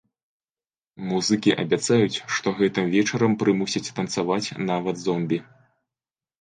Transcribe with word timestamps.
Музыкі 1.09 1.49
абяцаюць, 1.65 2.23
што 2.37 2.47
гэтым 2.63 2.85
вечарам 2.95 3.39
прымусяць 3.45 3.85
танцаваць 4.01 4.43
нават 4.73 4.95
зомбі. 5.07 5.37